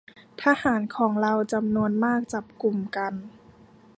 [0.41, 3.13] ทหารของเราจำนวนมากจับกลุ่มกัน